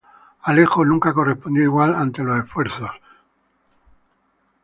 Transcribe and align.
Alejo 0.41 0.83
nunca 0.83 1.13
correspondió 1.13 1.61
igual 1.61 1.93
ante 1.93 2.23
los 2.23 2.39
esfuerzos 2.43 2.89
de 2.89 2.89
Cielo. 2.89 3.01